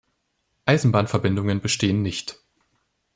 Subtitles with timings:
[0.65, 2.39] Eisenbahnverbindungen bestehen nicht.